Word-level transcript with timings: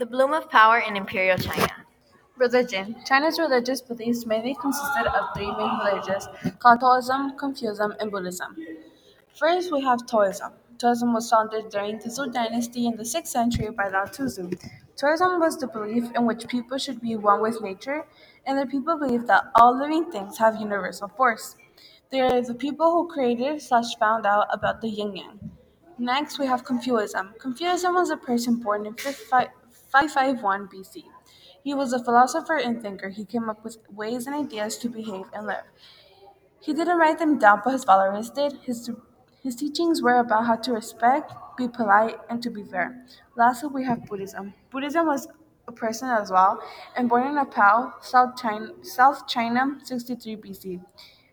The 0.00 0.06
bloom 0.06 0.32
of 0.32 0.48
power 0.48 0.78
in 0.78 0.96
Imperial 0.96 1.36
China. 1.36 1.68
Religion. 2.38 2.96
China's 3.04 3.38
religious 3.38 3.82
beliefs 3.82 4.24
mainly 4.24 4.54
consisted 4.54 5.06
of 5.06 5.28
three 5.36 5.54
main 5.54 5.78
religions 5.84 6.26
Taoism, 6.62 7.36
Confucianism, 7.36 7.92
and 8.00 8.10
Buddhism. 8.10 8.56
First, 9.38 9.70
we 9.70 9.82
have 9.82 10.06
Taoism. 10.06 10.52
Taoism 10.78 11.12
was 11.12 11.28
founded 11.28 11.68
during 11.68 11.98
the 11.98 12.08
Zhou 12.08 12.32
dynasty 12.32 12.86
in 12.86 12.96
the 12.96 13.02
6th 13.02 13.26
century 13.26 13.68
by 13.68 13.90
Lao 13.90 14.06
Tzu. 14.06 14.48
Taoism 14.96 15.38
was 15.38 15.58
the 15.58 15.66
belief 15.66 16.04
in 16.16 16.24
which 16.24 16.48
people 16.48 16.78
should 16.78 17.02
be 17.02 17.16
one 17.16 17.42
with 17.42 17.60
nature, 17.60 18.06
and 18.46 18.58
the 18.58 18.64
people 18.64 18.96
believed 18.96 19.26
that 19.26 19.50
all 19.54 19.78
living 19.78 20.10
things 20.10 20.38
have 20.38 20.56
universal 20.56 21.08
force. 21.08 21.56
They 22.10 22.22
are 22.22 22.40
the 22.40 22.54
people 22.54 22.90
who 22.90 23.12
created 23.12 23.60
slash 23.60 23.96
found 23.96 24.24
out 24.24 24.46
about 24.50 24.80
the 24.80 24.88
yin 24.88 25.14
yang. 25.14 25.50
Next, 25.98 26.38
we 26.38 26.46
have 26.46 26.64
Confucianism. 26.64 27.34
Confucianism 27.38 27.94
was 27.94 28.08
a 28.08 28.16
person 28.16 28.54
born 28.54 28.86
in 28.86 28.94
551 29.90 30.68
BC. 30.68 31.04
He 31.62 31.74
was 31.74 31.92
a 31.92 32.02
philosopher 32.02 32.56
and 32.56 32.80
thinker. 32.82 33.10
He 33.10 33.24
came 33.24 33.48
up 33.50 33.62
with 33.64 33.78
ways 33.90 34.26
and 34.26 34.34
ideas 34.34 34.78
to 34.78 34.88
behave 34.88 35.26
and 35.32 35.46
live. 35.46 35.64
He 36.60 36.72
didn't 36.72 36.98
write 36.98 37.18
them 37.18 37.38
down, 37.38 37.62
but 37.64 37.72
his 37.72 37.84
followers 37.84 38.30
did. 38.30 38.52
His, 38.62 38.90
his 39.42 39.56
teachings 39.56 40.02
were 40.02 40.18
about 40.18 40.46
how 40.46 40.56
to 40.56 40.72
respect, 40.72 41.32
be 41.56 41.68
polite, 41.68 42.16
and 42.28 42.42
to 42.42 42.50
be 42.50 42.62
fair. 42.64 43.04
Lastly, 43.36 43.70
we 43.72 43.84
have 43.84 44.06
Buddhism. 44.06 44.54
Buddhism 44.70 45.06
was 45.06 45.26
a 45.68 45.72
person 45.72 46.08
as 46.08 46.30
well, 46.30 46.62
and 46.96 47.08
born 47.08 47.26
in 47.26 47.34
Nepal, 47.34 47.94
South 48.02 48.36
China, 48.40 48.68
South 48.82 49.26
China 49.26 49.78
63 49.84 50.36
BC. 50.36 50.80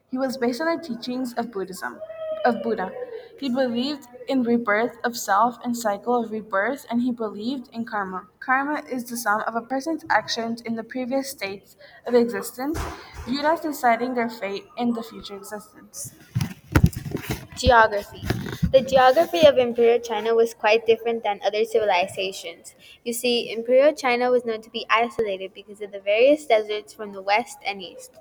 He 0.10 0.18
was 0.18 0.38
based 0.38 0.62
on 0.62 0.78
the 0.78 0.82
teachings 0.84 1.34
of 1.34 1.52
Buddhism, 1.52 2.00
of 2.46 2.62
Buddha. 2.64 2.92
He 3.40 3.50
believed 3.50 4.08
in 4.28 4.44
rebirth 4.44 4.98
of 5.04 5.16
self 5.16 5.60
and 5.64 5.78
cycle 5.78 6.24
of 6.24 6.32
rebirth, 6.32 6.86
and 6.90 7.02
he 7.02 7.12
believed 7.12 7.70
in 7.72 7.86
karma. 7.86 8.28
Karma 8.40 8.82
is 8.90 9.06
the 9.06 9.16
sum 9.16 9.42
of 9.46 9.56
a 9.56 9.62
person's 9.62 10.04
actions 10.10 10.62
in 10.62 10.76
the 10.76 10.84
previous 10.84 11.30
states 11.30 11.78
of 12.08 12.16
existence, 12.16 12.80
viewed 13.26 13.46
as 13.46 13.62
deciding 13.62 14.16
their 14.16 14.30
fate 14.30 14.66
in 14.78 14.92
the 14.94 15.04
future 15.04 15.36
existence. 15.36 16.14
Geography. 17.56 18.24
The 18.72 18.82
geography 18.82 19.46
of 19.46 19.58
Imperial 19.58 20.00
China 20.00 20.36
was 20.36 20.54
quite 20.54 20.86
different 20.86 21.24
than 21.24 21.40
other 21.46 21.64
civilizations. 21.64 22.76
You 23.04 23.14
see, 23.14 23.52
Imperial 23.52 23.94
China 23.94 24.32
was 24.32 24.46
known 24.46 24.62
to 24.62 24.70
be 24.70 24.86
isolated 24.90 25.54
because 25.54 25.82
of 25.82 25.92
the 25.92 26.00
various 26.00 26.46
deserts 26.46 26.94
from 26.94 27.14
the 27.14 27.22
west 27.22 27.58
and 27.66 27.82
east. 27.82 28.12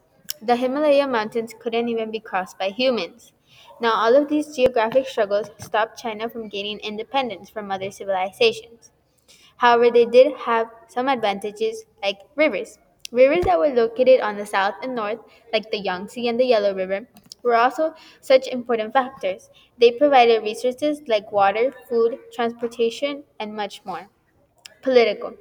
The 0.42 0.56
Himalaya 0.56 1.08
mountains 1.08 1.54
couldn't 1.58 1.88
even 1.88 2.10
be 2.10 2.20
crossed 2.20 2.58
by 2.58 2.68
humans. 2.68 3.32
Now, 3.80 3.94
all 3.94 4.14
of 4.16 4.28
these 4.28 4.54
geographic 4.54 5.06
struggles 5.08 5.50
stopped 5.58 5.98
China 5.98 6.28
from 6.28 6.48
gaining 6.48 6.78
independence 6.80 7.48
from 7.48 7.70
other 7.70 7.90
civilizations. 7.90 8.90
However, 9.58 9.90
they 9.90 10.06
did 10.06 10.36
have 10.38 10.70
some 10.88 11.08
advantages, 11.08 11.84
like 12.02 12.20
rivers. 12.36 12.78
Rivers 13.12 13.44
that 13.46 13.58
were 13.58 13.68
located 13.68 14.20
on 14.20 14.36
the 14.36 14.46
south 14.46 14.74
and 14.82 14.94
north, 14.94 15.20
like 15.52 15.70
the 15.70 15.78
Yangtze 15.78 16.28
and 16.28 16.40
the 16.40 16.46
Yellow 16.46 16.74
River, 16.74 17.08
were 17.42 17.56
also 17.56 17.94
such 18.20 18.48
important 18.48 18.92
factors. 18.92 19.50
They 19.78 19.92
provided 19.92 20.42
resources 20.42 21.02
like 21.08 21.32
water, 21.32 21.74
food, 21.88 22.18
transportation, 22.32 23.24
and 23.40 23.54
much 23.54 23.84
more. 23.84 24.08
Political. 24.82 25.34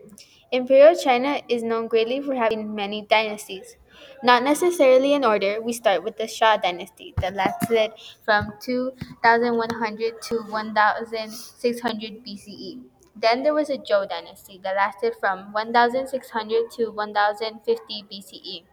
Imperial 0.52 0.96
China 0.96 1.42
is 1.48 1.64
known 1.64 1.88
greatly 1.88 2.22
for 2.22 2.36
having 2.36 2.76
many 2.76 3.04
dynasties. 3.04 3.78
Not 4.24 4.44
necessarily 4.44 5.14
in 5.14 5.24
order, 5.26 5.62
we 5.62 5.74
start 5.74 6.04
with 6.04 6.18
the 6.18 6.24
Xia 6.24 6.62
dynasty 6.62 7.14
that 7.22 7.34
lasted 7.36 7.92
from 8.24 8.54
2100 8.62 10.22
to 10.24 10.36
1600 10.50 12.24
BCE. 12.26 12.82
Then 13.16 13.44
there 13.44 13.54
was 13.54 13.70
the 13.70 13.78
Zhou 13.78 14.08
dynasty 14.10 14.60
that 14.64 14.76
lasted 14.76 15.16
from 15.20 15.54
1600 15.54 16.70
to 16.72 16.92
1050 16.92 18.04
BCE. 18.12 18.64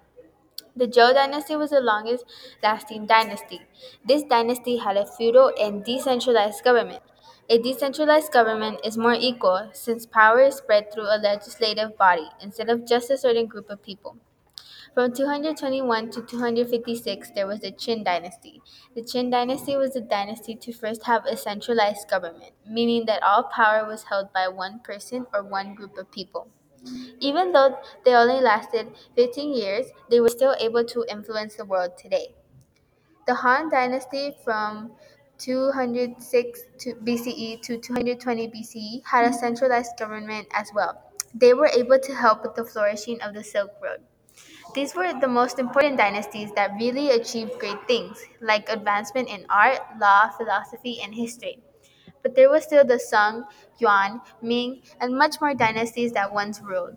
The 0.75 0.89
Zhou 0.89 1.15
dynasty 1.15 1.55
was 1.55 1.71
the 1.71 1.81
longest 1.81 2.25
lasting 2.63 3.07
dynasty. 3.07 3.61
This 4.05 4.23
dynasty 4.25 4.79
had 4.79 4.97
a 4.97 5.07
feudal 5.07 5.53
and 5.61 5.85
decentralized 5.85 6.65
government. 6.65 7.03
A 7.49 7.59
decentralized 7.59 8.33
government 8.33 8.81
is 8.85 8.97
more 8.99 9.15
equal 9.15 9.71
since 9.73 10.07
power 10.07 10.41
is 10.41 10.57
spread 10.57 10.93
through 10.93 11.05
a 11.05 11.21
legislative 11.23 11.97
body 11.97 12.29
instead 12.41 12.69
of 12.69 12.87
just 12.87 13.11
a 13.11 13.19
certain 13.19 13.47
group 13.47 13.71
of 13.71 13.83
people. 13.83 14.17
From 14.95 15.15
221 15.15 16.11
to 16.11 16.21
256, 16.21 17.31
there 17.31 17.47
was 17.47 17.61
the 17.61 17.73
Qin 17.73 18.05
dynasty. 18.05 18.61
The 18.95 19.01
Qin 19.01 19.31
dynasty 19.31 19.75
was 19.75 19.95
the 19.95 20.03
dynasty 20.03 20.55
to 20.55 20.71
first 20.71 21.05
have 21.05 21.25
a 21.25 21.35
centralized 21.35 22.11
government, 22.11 22.53
meaning 22.69 23.07
that 23.07 23.23
all 23.23 23.45
power 23.45 23.87
was 23.87 24.05
held 24.05 24.35
by 24.35 24.49
one 24.49 24.81
person 24.81 25.27
or 25.33 25.43
one 25.45 25.75
group 25.75 25.97
of 25.97 26.11
people. 26.11 26.49
Even 27.21 27.53
though 27.53 27.79
they 28.05 28.15
only 28.15 28.43
lasted 28.43 28.89
15 29.17 29.55
years, 29.55 29.87
they 30.11 30.21
were 30.21 30.29
still 30.29 30.55
able 30.61 30.85
to 30.85 31.07
influence 31.09 31.55
the 31.55 31.65
world 31.65 31.97
today. 31.97 32.35
The 33.27 33.37
Han 33.37 33.71
dynasty 33.71 34.37
from 34.45 34.93
206 35.39 36.61
to 36.81 36.95
BCE 36.97 37.63
to 37.63 37.79
220 37.79 38.49
BCE 38.49 39.07
had 39.07 39.25
a 39.25 39.33
centralized 39.33 39.93
government 39.99 40.49
as 40.53 40.71
well. 40.75 41.03
They 41.35 41.55
were 41.55 41.69
able 41.69 41.99
to 41.99 42.15
help 42.15 42.43
with 42.43 42.57
the 42.57 42.65
flourishing 42.65 43.23
of 43.23 43.33
the 43.33 43.43
Silk 43.43 43.71
Road. 43.83 44.03
These 44.75 44.95
were 44.95 45.13
the 45.13 45.29
most 45.29 45.59
important 45.59 45.99
dynasties 45.99 46.51
that 46.53 46.73
really 46.81 47.11
achieved 47.11 47.59
great 47.59 47.87
things, 47.87 48.25
like 48.41 48.71
advancement 48.71 49.29
in 49.29 49.45
art, 49.51 49.81
law, 50.01 50.31
philosophy, 50.31 50.99
and 51.03 51.15
history. 51.15 51.59
But 52.23 52.35
there 52.35 52.49
was 52.49 52.65
still 52.65 52.85
the 52.85 52.99
Song, 52.99 53.45
Yuan, 53.79 54.23
Ming, 54.41 54.83
and 54.99 55.17
much 55.17 55.41
more 55.43 55.53
dynasties 55.53 56.13
that 56.13 56.33
once 56.33 56.61
ruled. 56.63 56.97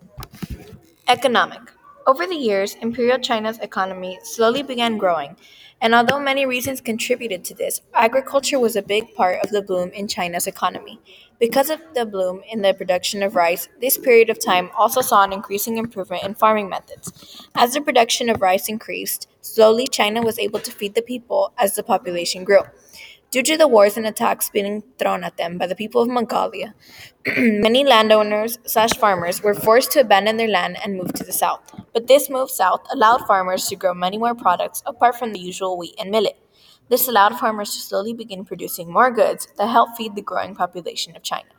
Economic. 1.08 1.62
Over 2.08 2.26
the 2.26 2.36
years, 2.36 2.76
Imperial 2.76 3.18
China's 3.18 3.58
economy 3.60 4.20
slowly 4.24 4.64
began 4.64 4.98
growing, 4.98 5.36
and 5.82 5.94
although 5.94 6.20
many 6.20 6.46
reasons 6.46 6.80
contributed 6.80 7.44
to 7.46 7.56
this, 7.56 7.82
agriculture 7.94 8.60
was 8.60 8.76
a 8.76 8.82
big 8.82 9.14
part 9.16 9.44
of 9.44 9.50
the 9.50 9.62
boom 9.62 9.90
in 9.90 10.08
China's 10.08 10.48
economy. 10.48 11.02
Because 11.40 11.70
of 11.70 11.82
the 11.94 12.06
bloom 12.06 12.42
in 12.50 12.62
the 12.62 12.74
production 12.74 13.22
of 13.22 13.36
rice, 13.36 13.68
this 13.82 13.98
period 13.98 14.30
of 14.30 14.44
time 14.44 14.70
also 14.78 15.02
saw 15.02 15.24
an 15.24 15.34
increasing 15.34 15.78
improvement 15.78 16.24
in 16.24 16.34
farming 16.34 16.70
methods. 16.70 17.46
As 17.56 17.74
the 17.74 17.82
production 17.82 18.30
of 18.30 18.42
rice 18.42 18.70
increased, 18.70 19.28
slowly 19.42 19.86
China 19.86 20.22
was 20.22 20.40
able 20.40 20.60
to 20.62 20.72
feed 20.72 20.96
the 20.96 21.02
people 21.02 21.52
as 21.58 21.76
the 21.76 21.84
population 21.84 22.46
grew. 22.46 22.62
Due 23.32 23.44
to 23.44 23.58
the 23.58 23.68
wars 23.68 23.98
and 23.98 24.08
attacks 24.08 24.50
being 24.50 24.82
thrown 24.98 25.26
at 25.26 25.36
them 25.36 25.58
by 25.58 25.68
the 25.68 25.76
people 25.76 26.02
of 26.02 26.08
Mongolia, 26.08 26.74
many 27.38 27.84
landowners 27.84 28.58
slash 28.66 28.94
farmers 28.94 29.44
were 29.44 29.54
forced 29.54 29.92
to 29.92 30.00
abandon 30.00 30.38
their 30.38 30.48
land 30.48 30.78
and 30.82 30.96
move 30.96 31.12
to 31.12 31.24
the 31.26 31.34
south. 31.34 31.60
But 31.92 32.08
this 32.08 32.30
move 32.30 32.50
south 32.50 32.88
allowed 32.94 33.28
farmers 33.28 33.66
to 33.68 33.76
grow 33.76 33.94
many 33.94 34.18
more 34.18 34.36
products 34.36 34.82
apart 34.86 35.16
from 35.20 35.34
the 35.34 35.40
usual 35.40 35.78
wheat 35.78 35.96
and 36.00 36.12
millet. 36.12 36.38
This 36.88 37.08
allowed 37.08 37.40
farmers 37.40 37.74
to 37.74 37.82
slowly 37.82 38.14
begin 38.14 38.46
producing 38.46 38.92
more 38.92 39.10
goods 39.10 39.48
that 39.58 39.70
helped 39.70 39.98
feed 39.98 40.16
the 40.16 40.22
growing 40.22 40.54
population 40.54 41.16
of 41.16 41.24
China. 41.24 41.50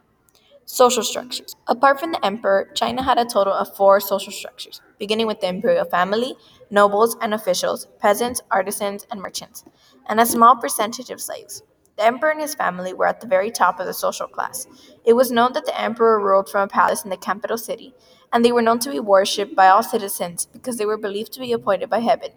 Social 0.64 1.03
structures. 1.03 1.56
Apart 1.66 1.98
from 1.98 2.12
the 2.12 2.25
emperor, 2.25 2.70
China 2.75 3.03
had 3.03 3.19
a 3.19 3.25
total 3.25 3.53
of 3.53 3.75
four 3.76 3.98
social 3.98 4.32
structures, 4.32 4.81
beginning 4.98 5.26
with 5.26 5.41
the 5.41 5.48
imperial 5.48 5.84
family, 5.84 6.34
nobles 6.70 7.16
and 7.20 7.34
officials, 7.34 7.88
peasants, 8.00 8.41
artisans, 8.53 9.06
and 9.10 9.20
merchants, 9.20 9.65
and 10.09 10.20
a 10.20 10.26
small 10.26 10.54
percentage 10.56 11.10
of 11.10 11.20
slaves. 11.20 11.62
The 11.97 12.04
emperor 12.04 12.31
and 12.31 12.41
his 12.41 12.54
family 12.54 12.92
were 12.92 13.06
at 13.06 13.21
the 13.21 13.27
very 13.27 13.51
top 13.51 13.80
of 13.80 13.86
the 13.86 13.95
social 13.95 14.28
class. 14.28 14.66
It 15.04 15.15
was 15.15 15.33
known 15.33 15.54
that 15.54 15.66
the 15.66 15.80
emperor 15.80 16.21
ruled 16.21 16.48
from 16.48 16.62
a 16.62 16.68
palace 16.68 17.03
in 17.03 17.10
the 17.10 17.16
capital 17.16 17.59
city, 17.59 17.95
and 18.33 18.45
they 18.45 18.53
were 18.53 18.62
known 18.62 18.78
to 18.80 18.91
be 18.91 19.01
worshipped 19.01 19.56
by 19.56 19.68
all 19.68 19.83
citizens 19.83 20.47
because 20.53 20.77
they 20.77 20.86
were 20.86 20.98
believed 20.98 21.33
to 21.33 21.41
be 21.41 21.53
appointed 21.53 21.91
by 21.91 22.01
heaven 22.01 22.30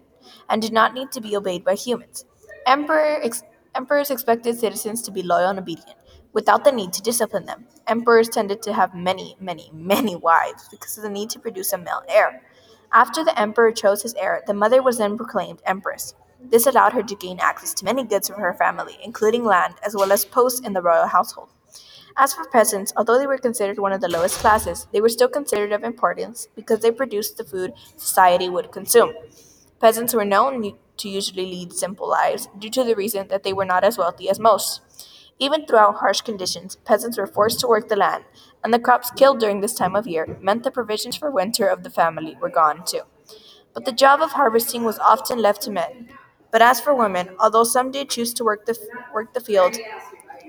and 0.49 0.61
did 0.61 0.71
not 0.71 0.93
need 0.93 1.11
to 1.11 1.21
be 1.21 1.35
obeyed 1.35 1.63
by 1.63 1.75
humans. 1.75 2.25
Emperor 2.65 3.19
ex- 3.23 3.43
emperors 3.75 4.11
expected 4.11 4.59
citizens 4.59 5.01
to 5.01 5.11
be 5.11 5.23
loyal 5.23 5.49
and 5.49 5.59
obedient 5.59 5.95
without 6.33 6.63
the 6.63 6.71
need 6.71 6.93
to 6.93 7.01
discipline 7.01 7.45
them. 7.45 7.65
Emperors 7.87 8.29
tended 8.29 8.61
to 8.61 8.73
have 8.73 8.93
many, 8.93 9.35
many, 9.39 9.69
many 9.73 10.15
wives 10.15 10.67
because 10.69 10.97
of 10.97 11.03
the 11.03 11.09
need 11.09 11.29
to 11.31 11.39
produce 11.39 11.73
a 11.73 11.77
male 11.77 12.03
heir. 12.07 12.41
After 12.91 13.23
the 13.23 13.39
emperor 13.39 13.71
chose 13.71 14.01
his 14.01 14.15
heir, 14.15 14.41
the 14.47 14.53
mother 14.53 14.81
was 14.81 14.97
then 14.97 15.17
proclaimed 15.17 15.61
empress. 15.65 16.15
This 16.41 16.65
allowed 16.65 16.93
her 16.93 17.03
to 17.03 17.15
gain 17.15 17.39
access 17.39 17.73
to 17.75 17.85
many 17.85 18.03
goods 18.03 18.29
for 18.29 18.39
her 18.39 18.53
family, 18.53 18.97
including 19.03 19.43
land 19.43 19.75
as 19.85 19.95
well 19.95 20.11
as 20.11 20.25
posts 20.25 20.61
in 20.65 20.73
the 20.73 20.81
royal 20.81 21.07
household. 21.07 21.49
As 22.17 22.33
for 22.33 22.45
peasants, 22.45 22.91
although 22.97 23.19
they 23.19 23.27
were 23.27 23.37
considered 23.37 23.77
one 23.77 23.93
of 23.93 24.01
the 24.01 24.09
lowest 24.09 24.39
classes, 24.39 24.87
they 24.91 25.01
were 25.01 25.09
still 25.09 25.27
considered 25.27 25.71
of 25.71 25.83
importance 25.83 26.47
because 26.55 26.79
they 26.79 26.91
produced 26.91 27.37
the 27.37 27.43
food 27.43 27.73
society 27.95 28.49
would 28.49 28.71
consume. 28.71 29.13
Peasants 29.79 30.13
were 30.13 30.25
known 30.25 30.77
to 30.97 31.09
usually 31.09 31.45
lead 31.45 31.73
simple 31.73 32.09
lives 32.09 32.47
due 32.57 32.69
to 32.69 32.83
the 32.83 32.95
reason 32.95 33.27
that 33.29 33.43
they 33.43 33.53
were 33.53 33.65
not 33.65 33.83
as 33.83 33.97
wealthy 33.97 34.29
as 34.29 34.39
most. 34.39 34.81
Even 35.39 35.65
throughout 35.65 35.95
harsh 35.95 36.21
conditions, 36.21 36.75
peasants 36.83 37.17
were 37.17 37.25
forced 37.27 37.61
to 37.61 37.67
work 37.67 37.87
the 37.87 37.95
land, 37.95 38.25
and 38.63 38.73
the 38.73 38.79
crops 38.79 39.09
killed 39.11 39.39
during 39.39 39.61
this 39.61 39.73
time 39.73 39.95
of 39.95 40.07
year 40.07 40.37
meant 40.41 40.63
the 40.63 40.71
provisions 40.71 41.15
for 41.15 41.31
winter 41.31 41.67
of 41.67 41.83
the 41.83 41.89
family 41.89 42.35
were 42.41 42.49
gone 42.49 42.83
too. 42.85 43.01
But 43.73 43.85
the 43.85 43.93
job 43.93 44.21
of 44.21 44.33
harvesting 44.33 44.83
was 44.83 44.99
often 44.99 45.39
left 45.39 45.61
to 45.63 45.71
men, 45.71 46.09
but 46.51 46.61
as 46.61 46.81
for 46.81 46.93
women, 46.93 47.29
although 47.39 47.63
some 47.63 47.91
did 47.91 48.09
choose 48.09 48.33
to 48.35 48.43
work 48.43 48.65
the, 48.65 48.77
work 49.13 49.33
the 49.33 49.39
field, 49.39 49.77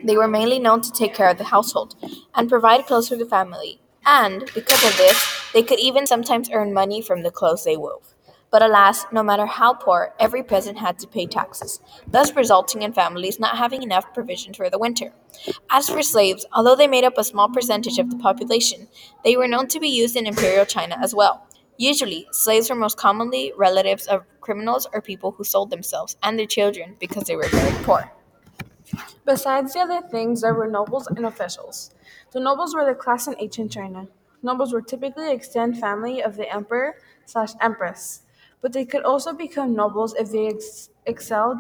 they 0.03 0.17
were 0.17 0.29
mainly 0.29 0.59
known 0.59 0.81
to 0.81 0.93
take 0.93 1.15
care 1.15 1.29
of 1.31 1.39
the 1.39 1.45
household 1.45 1.95
and 2.35 2.49
provide 2.49 2.87
clothes 2.87 3.09
for 3.09 3.17
the 3.17 3.27
family. 3.27 3.81
And, 4.05 4.51
because 4.55 4.83
of 4.85 4.97
this, 4.97 5.51
they 5.53 5.63
could 5.63 5.79
even 5.79 6.07
sometimes 6.07 6.51
earn 6.51 6.73
money 6.73 7.03
from 7.03 7.23
the 7.23 7.31
clothes 7.31 7.65
they 7.65 7.77
wove. 7.77 8.15
But 8.51 8.63
alas, 8.63 9.07
no 9.13 9.23
matter 9.23 9.47
how 9.47 9.75
poor, 9.75 10.13
every 10.19 10.43
peasant 10.43 10.79
had 10.79 10.99
to 10.99 11.07
pay 11.07 11.27
taxes, 11.27 11.81
thus 12.07 12.35
resulting 12.35 12.83
in 12.83 12.93
families 12.93 13.39
not 13.39 13.57
having 13.57 13.83
enough 13.83 14.13
provisions 14.13 14.57
for 14.57 14.69
the 14.69 14.79
winter. 14.79 15.13
As 15.71 15.89
for 15.89 16.03
slaves, 16.03 16.47
although 16.53 16.75
they 16.75 16.89
made 16.89 17.05
up 17.05 17.17
a 17.17 17.25
small 17.25 17.49
percentage 17.49 17.99
of 17.99 18.11
the 18.11 18.17
population, 18.19 18.89
they 19.25 19.37
were 19.37 19.47
known 19.47 19.69
to 19.69 19.79
be 19.79 19.89
used 19.89 20.17
in 20.17 20.27
imperial 20.27 20.65
China 20.65 20.97
as 21.01 21.15
well. 21.15 21.47
Usually, 21.77 22.27
slaves 22.33 22.69
were 22.69 22.77
most 22.77 22.97
commonly 22.97 23.53
relatives 23.57 24.07
of 24.07 24.25
criminals 24.41 24.87
or 24.93 25.01
people 25.01 25.31
who 25.31 25.45
sold 25.45 25.71
themselves 25.71 26.17
and 26.23 26.39
their 26.39 26.47
children 26.47 26.97
because 26.99 27.25
they 27.25 27.37
were 27.37 27.49
very 27.49 27.85
poor. 27.85 28.13
Besides 29.25 29.75
the 29.75 29.81
other 29.81 30.03
things, 30.09 30.41
there 30.41 30.55
were 30.55 30.67
nobles 30.67 31.07
and 31.07 31.25
officials. 31.25 31.93
The 32.33 32.41
nobles 32.41 32.75
were 32.75 32.85
the 32.85 32.95
class 32.95 33.29
in 33.29 33.37
ancient 33.39 33.71
China. 33.71 34.09
Nobles 34.43 34.73
were 34.73 34.83
typically 34.83 35.33
extended 35.33 35.81
family 35.81 36.21
of 36.21 36.37
the 36.37 36.53
emperor 36.53 36.97
slash 37.27 37.53
empress, 37.61 38.23
but 38.61 38.73
they 38.73 38.85
could 38.85 39.03
also 39.05 39.33
become 39.33 39.75
nobles 39.75 40.15
if 40.15 40.31
they 40.31 40.49
ex- 40.49 40.91
excelled 41.07 41.59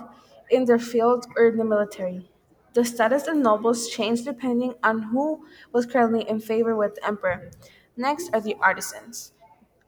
in 0.50 0.64
their 0.64 0.78
field 0.78 1.26
or 1.36 1.46
in 1.48 1.56
the 1.56 1.64
military. 1.64 2.30
The 2.74 2.84
status 2.84 3.26
of 3.28 3.36
nobles 3.36 3.88
changed 3.88 4.24
depending 4.24 4.74
on 4.82 5.02
who 5.02 5.46
was 5.72 5.86
currently 5.86 6.28
in 6.28 6.40
favor 6.40 6.74
with 6.76 6.94
the 6.96 7.06
emperor. 7.06 7.50
Next 7.96 8.30
are 8.32 8.40
the 8.40 8.56
artisans. 8.60 9.32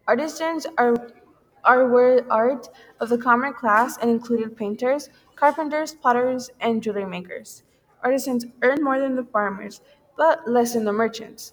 Artisans 0.07 0.67
are 0.79 1.09
are 1.65 1.89
were 1.89 2.25
art 2.31 2.69
of 3.01 3.09
the 3.09 3.19
common 3.19 3.53
class 3.53 3.97
and 3.99 4.09
included 4.11 4.57
painters, 4.57 5.11
carpenters, 5.37 5.93
potters, 5.95 6.51
and 6.61 6.83
jewelry 6.83 7.05
makers. 7.05 7.63
Artisans 8.03 8.47
earned 8.63 8.83
more 8.85 8.99
than 9.01 9.17
the 9.17 9.25
farmers, 9.25 9.81
but 10.17 10.47
less 10.49 10.75
than 10.75 10.85
the 10.85 10.93
merchants. 10.93 11.53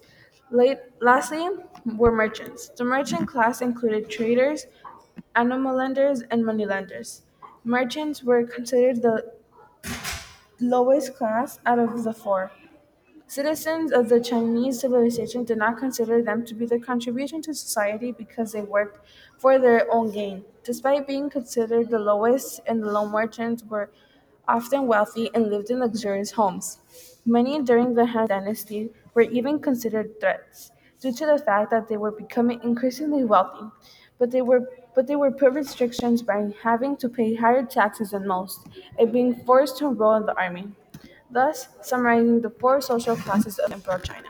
Late, 0.52 0.78
lastly, 1.00 1.48
were 1.96 2.12
merchants. 2.12 2.68
The 2.70 2.84
merchant 2.84 3.26
class 3.28 3.62
included 3.62 4.10
traders, 4.10 4.66
animal 5.36 5.74
lenders, 5.76 6.22
and 6.30 6.44
moneylenders. 6.44 7.22
Merchants 7.64 8.22
were 8.24 8.44
considered 8.44 9.02
the 9.02 9.32
lowest 10.60 11.14
class 11.16 11.58
out 11.66 11.78
of 11.78 12.04
the 12.04 12.12
four. 12.12 12.50
Citizens 13.26 13.92
of 13.92 14.08
the 14.08 14.20
Chinese 14.20 14.80
civilization 14.80 15.44
did 15.44 15.58
not 15.58 15.78
consider 15.78 16.22
them 16.22 16.44
to 16.46 16.54
be 16.54 16.66
the 16.66 16.80
contribution 16.80 17.42
to 17.42 17.54
society 17.54 18.12
because 18.12 18.52
they 18.52 18.62
worked 18.62 19.00
for 19.38 19.58
their 19.58 19.90
own 19.92 20.10
gain. 20.12 20.44
Despite 20.64 21.06
being 21.06 21.30
considered 21.30 21.90
the 21.90 21.98
lowest 22.00 22.60
and 22.66 22.82
the 22.82 22.90
low 22.92 23.08
merchants 23.08 23.64
were 23.64 23.90
often 24.48 24.86
wealthy 24.86 25.30
and 25.34 25.50
lived 25.50 25.70
in 25.70 25.80
luxurious 25.80 26.32
homes. 26.32 26.78
Many 27.26 27.62
during 27.62 27.94
the 27.94 28.06
Han 28.06 28.28
Dynasty 28.28 28.90
were 29.14 29.22
even 29.22 29.60
considered 29.60 30.20
threats 30.20 30.72
due 31.00 31.12
to 31.12 31.26
the 31.26 31.38
fact 31.38 31.70
that 31.70 31.88
they 31.88 31.96
were 31.96 32.10
becoming 32.12 32.60
increasingly 32.62 33.24
wealthy, 33.24 33.66
but 34.18 34.30
they 34.30 34.42
were 34.42 34.68
but 34.94 35.06
they 35.06 35.16
were 35.16 35.30
put 35.30 35.52
restrictions 35.52 36.22
by 36.22 36.52
having 36.62 36.96
to 36.96 37.08
pay 37.08 37.34
higher 37.34 37.64
taxes 37.64 38.10
than 38.10 38.26
most 38.26 38.66
and 38.98 39.12
being 39.12 39.34
forced 39.44 39.78
to 39.78 39.86
enroll 39.86 40.16
in 40.16 40.26
the 40.26 40.36
army 40.36 40.68
thus 41.30 41.68
summarizing 41.82 42.40
the 42.40 42.50
four 42.50 42.80
social 42.80 43.16
classes 43.16 43.58
of 43.58 43.72
Emperor 43.72 43.98
China. 43.98 44.28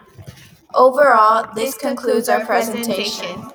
Overall, 0.75 1.53
this 1.55 1.77
concludes 1.77 2.29
our 2.29 2.45
presentation. 2.45 3.51